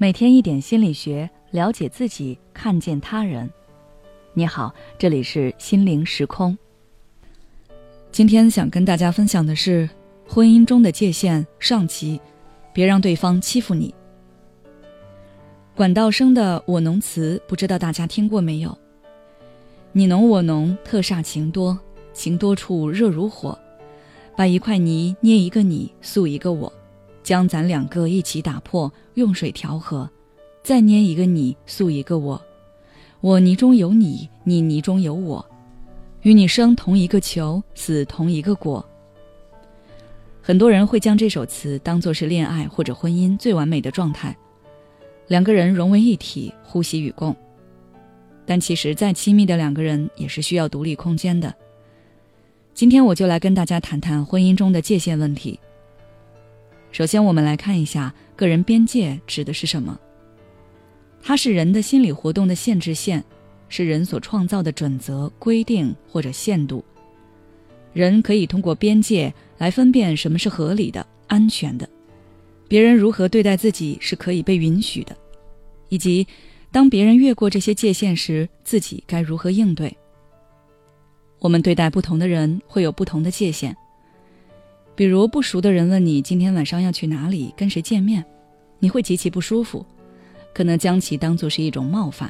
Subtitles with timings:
[0.00, 3.50] 每天一点心理学，了解自己，看见他人。
[4.32, 6.56] 你好，这里是心灵时空。
[8.12, 9.90] 今天想跟大家分享的是
[10.24, 12.20] 婚姻中的界限上集，
[12.72, 13.92] 别让对方欺负你。
[15.74, 18.78] 管道生的《我侬词》，不知道大家听过没有？
[19.90, 21.76] 你侬我侬，特煞情多，
[22.12, 23.58] 情多处热如火，
[24.36, 26.72] 把一块泥捏一个你，塑一个我。
[27.28, 30.08] 将咱两个一起打破，用水调和，
[30.62, 32.42] 再捏一个你，塑一个我。
[33.20, 35.44] 我泥中有你，你泥中有我，
[36.22, 38.82] 与你生同一个球，死同一个果。
[40.40, 44.34] 很多人会将这首词当作是恋爱或者婚姻最完美的状态，
[45.26, 47.36] 两个人融为一体，呼吸与共。
[48.46, 51.54] 但其实再亲密的两个人也是需要独立空间的。
[52.72, 55.60] 今天我就来跟大家谈谈婚姻中的界限问题。
[56.90, 59.98] 首先，我们来看一下个人边界指的是什么。
[61.22, 63.22] 它是人的心理活动的限制线，
[63.68, 66.84] 是人所创造的准则、规定或者限度。
[67.92, 71.88] 人可以通过边界来分辨什么是合理的、安全的，
[72.68, 75.16] 别人如何对待自己是可以被允许的，
[75.88, 76.26] 以及
[76.70, 79.94] 当别人越过这些界限时，自己该如何应对。
[81.40, 83.76] 我们对待不同的人会有不同的界限。
[84.98, 88.24] 比如不熟的人问你今天晚上要去哪里跟谁见面，
[88.80, 89.86] 你会极其不舒服，
[90.52, 92.28] 可能将其当作是一种冒犯；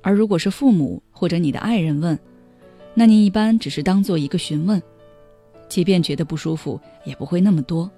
[0.00, 2.18] 而如果是父母或者你的爱人问，
[2.94, 4.82] 那你一般只是当做一个询问，
[5.68, 7.90] 即便觉得不舒服也不会那么多。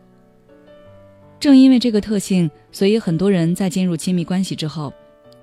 [1.39, 4.93] 正因为这个特性，所以很多人在进入亲密关系之后，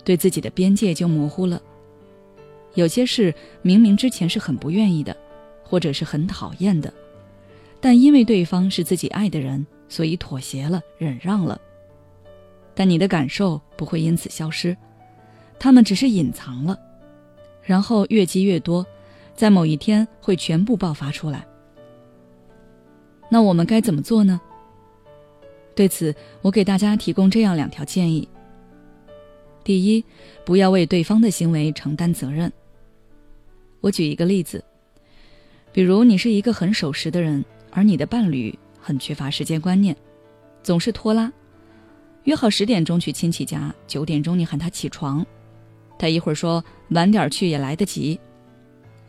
[0.03, 1.61] 对自己的边界就模糊了。
[2.73, 5.15] 有些事明明之前是很不愿意的，
[5.63, 6.93] 或者是很讨厌的。
[7.85, 11.61] 但因为对方是自己爱的人，所以妥协了，忍让了。
[12.73, 14.75] 但你的感受不会因此消失，
[15.59, 16.75] 他们只是隐藏了，
[17.61, 18.83] 然后越积越多，
[19.35, 21.45] 在某一天会全部爆发出来。
[23.29, 24.41] 那我们该怎么做呢？
[25.75, 28.27] 对此，我给大家提供这样两条建议：
[29.63, 30.03] 第一，
[30.43, 32.51] 不要为对方的行为承担责任。
[33.79, 34.65] 我举一个例子，
[35.71, 37.45] 比如你是一个很守时的人。
[37.75, 39.93] 而你的伴侣很缺乏时间观念，
[40.63, 41.31] 总是拖拉。
[42.23, 45.23] 约好十点钟去亲戚家，九点钟你喊他起床，
[45.99, 48.17] 他一会儿说晚点去也来得及，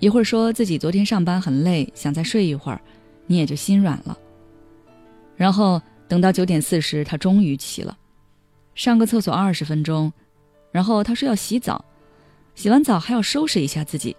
[0.01, 2.81] 一会儿说自己昨天上班很累，想再睡一会儿，
[3.29, 4.19] 你也就心软了。
[5.37, 7.97] 然后等到九点四十，他终于起了，
[8.75, 10.13] 上个厕所二十分钟，
[10.73, 11.85] 然后他说要洗澡，
[12.57, 14.17] 洗完澡还要收拾一下自己，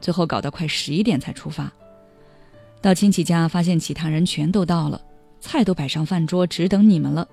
[0.00, 1.70] 最后搞到快十一点才出发。
[2.82, 5.00] 到亲戚家，发现其他人全都到了，
[5.40, 7.26] 菜都摆上饭桌，只等你们了。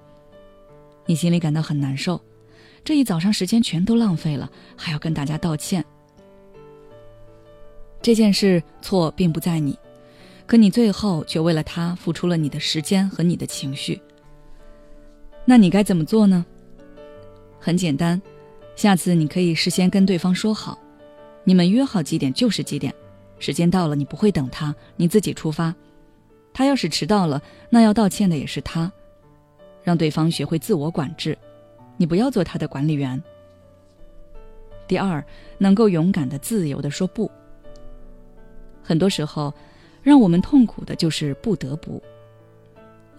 [1.07, 2.21] 你心里感到很难受，
[2.83, 5.83] 这一早上时间全都浪费了，还要跟大家道歉。
[7.99, 9.75] 这件事错并不在你，
[10.45, 13.99] 可你最后却为了他付出了你的时间和你的情绪。
[15.45, 16.45] 那你该怎么做呢？
[17.59, 18.21] 很简单，
[18.75, 20.77] 下次你可以事先跟对方说好，
[21.43, 22.93] 你们约好几点就是几点。
[23.39, 25.73] 时间到了，你不会等他，你自己出发。
[26.53, 28.91] 他要是迟到了，那要道歉的也是他。
[29.81, 31.35] 让对方学会自我管制，
[31.97, 33.21] 你不要做他的管理员。
[34.87, 35.23] 第二，
[35.57, 37.31] 能够勇敢的、自由的说不。
[38.83, 39.53] 很多时候，
[40.03, 42.01] 让我们痛苦的就是不得不。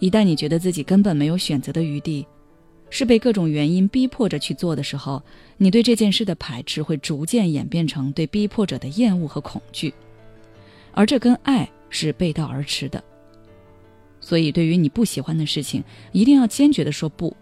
[0.01, 2.27] 一旦你觉得自己根本没有选择的余地，
[2.91, 5.23] 是被各种原因逼迫着去做的时候，
[5.57, 9.95] 你对这件事的排斥会逐渐演变成对逼迫者的厌恶和恐惧。
[10.93, 13.03] 而这跟爱是背道而驰的，
[14.21, 17.37] 所以对于你不喜欢的事情，一定要坚决的说不。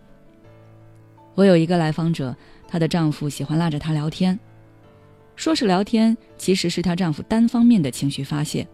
[1.34, 4.38] 我有一个来访者，她的丈夫喜欢拉着她聊天，
[5.37, 8.66] 说是聊天，其实是她丈夫单方面的情绪发泄。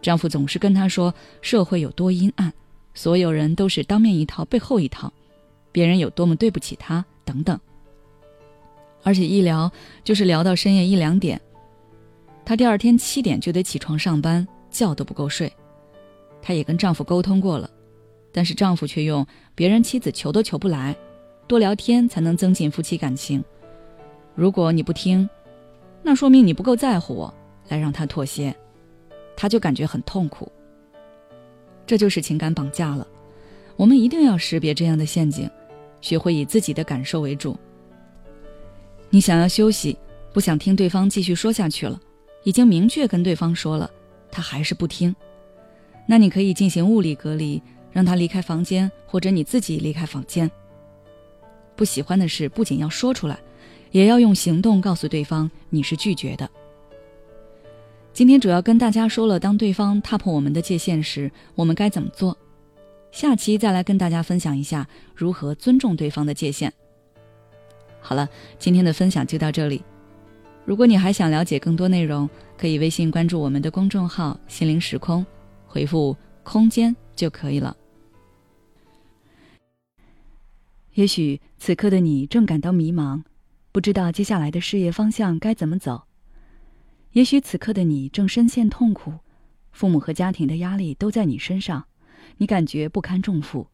[0.00, 2.52] 丈夫总是跟她说社会有多阴暗，
[2.94, 5.12] 所有人都是当面一套背后一套，
[5.72, 7.58] 别人有多么对不起她等等。
[9.04, 9.70] 而且一聊
[10.02, 11.40] 就是聊到深夜一两点。
[12.48, 15.52] 她第二天七点就得起床上班，觉都不够睡。
[16.40, 17.68] 她也跟丈夫沟通过了，
[18.32, 20.96] 但是丈夫却用“别人妻子求都求不来，
[21.46, 23.44] 多聊天才能增进夫妻感情。
[24.34, 25.28] 如果你不听，
[26.02, 27.34] 那说明你不够在乎我，
[27.68, 28.56] 来让他妥协。”
[29.36, 30.50] 她就感觉很痛苦。
[31.84, 33.06] 这就是情感绑架了。
[33.76, 35.50] 我们一定要识别这样的陷阱，
[36.00, 37.54] 学会以自己的感受为主。
[39.10, 39.98] 你想要休息，
[40.32, 42.00] 不想听对方继续说下去了。
[42.48, 43.90] 已经明确跟对方说了，
[44.30, 45.14] 他还是不听，
[46.06, 47.62] 那你可以进行物理隔离，
[47.92, 50.50] 让他离开房间，或者你自己离开房间。
[51.76, 53.38] 不喜欢的事不仅要说出来，
[53.90, 56.48] 也要用行动告诉对方你是拒绝的。
[58.14, 62.34] 今天主要跟大家说了，当对方踏破我们的界限时，我们该怎么做。
[63.12, 66.72] 下期再来跟大家分享一下如何尊重对方的界限。
[68.00, 68.26] 好了，
[68.58, 69.84] 今天的分享就到这里。
[70.68, 75.24] 如果你还想了解更多内容，可以微信关注我们的公众号“心灵时空”，
[75.66, 77.74] 回复“空间”就可以了。
[80.92, 83.22] 也许此刻的你正感到迷茫，
[83.72, 86.04] 不知道接下来的事业方向该怎么走；
[87.12, 89.14] 也许此刻的你正深陷痛苦，
[89.72, 91.86] 父母和家庭的压力都在你身上。
[92.36, 93.68] 你感觉不堪重负，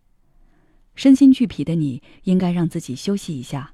[0.95, 3.74] 身心俱疲的你，应该让自己休息一下。